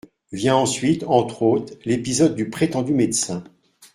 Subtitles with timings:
[0.31, 3.43] Vient ensuite, entre autres, l'épisode du prétendu médecin.